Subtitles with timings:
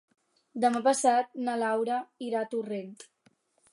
[0.63, 1.99] Demà passat na Laura
[2.29, 2.91] irà a Torrent.